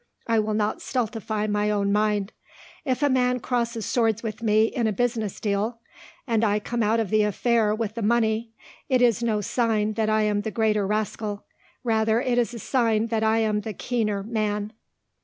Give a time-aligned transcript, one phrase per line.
[0.25, 2.31] I will not stultify my own mind.
[2.85, 5.77] If a man crosses swords with me in a business deal
[6.25, 8.49] and I come out of the affair with the money,
[8.89, 11.45] it is no sign that I am the greater rascal,
[11.83, 14.73] rather it is a sign that I am the keener man."